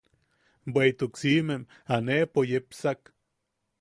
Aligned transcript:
Bweʼituk 0.73 1.13
siʼimem 1.19 1.63
aneʼepo 1.95 2.39
yepsak. 2.51 3.01